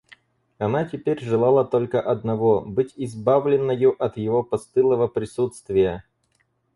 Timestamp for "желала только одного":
1.23-2.61